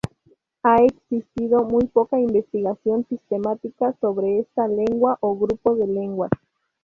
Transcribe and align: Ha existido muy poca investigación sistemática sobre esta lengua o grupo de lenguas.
Ha 0.63 0.77
existido 0.83 1.63
muy 1.63 1.85
poca 1.85 2.19
investigación 2.19 3.05
sistemática 3.07 3.95
sobre 4.01 4.39
esta 4.39 4.67
lengua 4.67 5.19
o 5.21 5.37
grupo 5.37 5.75
de 5.75 5.85
lenguas. 5.85 6.31